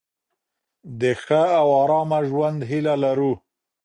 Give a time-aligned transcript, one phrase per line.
[1.01, 3.33] د ښه او آرامه ژوند هیله لرو.